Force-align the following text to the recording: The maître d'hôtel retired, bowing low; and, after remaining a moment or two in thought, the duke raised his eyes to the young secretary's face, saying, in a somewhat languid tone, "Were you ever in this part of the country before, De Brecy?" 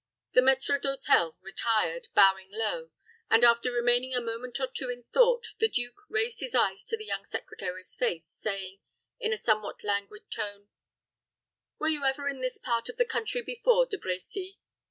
The 0.31 0.41
maître 0.41 0.81
d'hôtel 0.81 1.35
retired, 1.41 2.07
bowing 2.15 2.47
low; 2.49 2.89
and, 3.29 3.43
after 3.43 3.71
remaining 3.71 4.15
a 4.15 4.19
moment 4.19 4.59
or 4.59 4.65
two 4.65 4.89
in 4.89 5.03
thought, 5.03 5.49
the 5.59 5.67
duke 5.69 6.05
raised 6.09 6.39
his 6.39 6.55
eyes 6.55 6.83
to 6.87 6.97
the 6.97 7.05
young 7.05 7.23
secretary's 7.23 7.95
face, 7.95 8.25
saying, 8.27 8.79
in 9.19 9.31
a 9.31 9.37
somewhat 9.37 9.83
languid 9.83 10.31
tone, 10.31 10.69
"Were 11.77 11.89
you 11.89 12.03
ever 12.03 12.27
in 12.27 12.41
this 12.41 12.57
part 12.57 12.89
of 12.89 12.97
the 12.97 13.05
country 13.05 13.43
before, 13.43 13.85
De 13.85 13.99
Brecy?" 13.99 14.57